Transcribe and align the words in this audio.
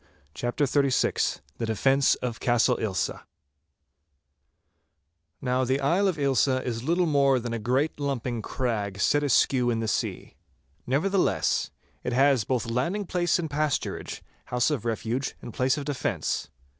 *CHAPTER 0.33 0.65
XXXVI* 0.65 1.41
*THE 1.59 1.67
DEFENCE 1.67 2.15
OF 2.23 2.39
CASTLE 2.39 2.79
AILSA* 2.79 3.21
Now 5.43 5.63
the 5.63 5.79
Isle 5.79 6.07
of 6.07 6.17
Ailsa 6.17 6.63
is 6.63 6.81
little 6.81 7.05
more 7.05 7.39
than 7.39 7.53
a 7.53 7.59
great 7.59 7.99
lumping 7.99 8.41
crag 8.41 8.99
set 8.99 9.21
askew 9.21 9.69
in 9.69 9.79
the 9.79 9.87
sea. 9.87 10.37
Nevertheless, 10.87 11.69
it 12.03 12.13
has 12.13 12.45
both 12.45 12.65
landing 12.65 13.05
place 13.05 13.37
and 13.37 13.47
pasturage, 13.47 14.21
house 14.45 14.71
of 14.71 14.85
refuge 14.85 15.35
and 15.39 15.53
place 15.53 15.77
of 15.77 15.85
defence. 15.85 16.49